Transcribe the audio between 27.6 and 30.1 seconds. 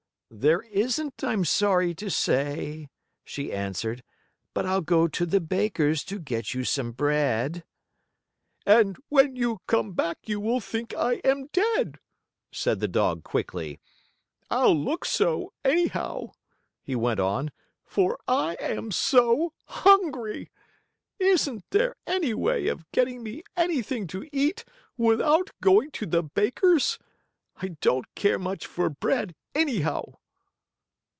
don't care much for bread, anyhow."